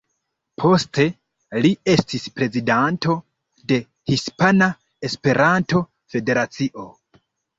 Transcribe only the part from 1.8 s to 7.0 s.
estis prezidanto de Hispana Esperanto-Federacio.